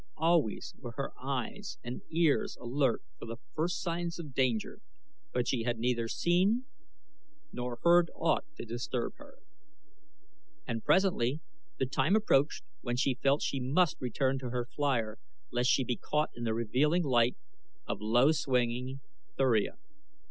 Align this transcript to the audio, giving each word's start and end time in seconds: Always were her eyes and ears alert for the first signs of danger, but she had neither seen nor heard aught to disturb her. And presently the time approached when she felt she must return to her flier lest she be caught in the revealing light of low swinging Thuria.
Always 0.17 0.73
were 0.79 0.93
her 0.93 1.11
eyes 1.21 1.77
and 1.83 2.01
ears 2.09 2.57
alert 2.59 3.03
for 3.19 3.27
the 3.27 3.37
first 3.53 3.83
signs 3.83 4.17
of 4.17 4.33
danger, 4.33 4.79
but 5.31 5.47
she 5.47 5.61
had 5.61 5.77
neither 5.77 6.07
seen 6.07 6.65
nor 7.51 7.77
heard 7.83 8.09
aught 8.15 8.45
to 8.55 8.65
disturb 8.65 9.13
her. 9.17 9.35
And 10.65 10.83
presently 10.83 11.41
the 11.77 11.85
time 11.85 12.15
approached 12.15 12.63
when 12.81 12.95
she 12.97 13.13
felt 13.21 13.43
she 13.43 13.59
must 13.59 14.01
return 14.01 14.39
to 14.39 14.49
her 14.49 14.65
flier 14.65 15.19
lest 15.51 15.69
she 15.69 15.83
be 15.83 15.97
caught 15.97 16.31
in 16.35 16.45
the 16.45 16.55
revealing 16.55 17.03
light 17.03 17.37
of 17.85 18.01
low 18.01 18.31
swinging 18.31 19.01
Thuria. 19.37 19.77